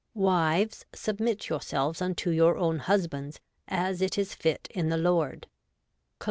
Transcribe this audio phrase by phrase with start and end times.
[0.15, 5.41] Wives, submit yourselves unto your own hus bands, as it is fit in the Lord'
[5.45, 5.49] (Col.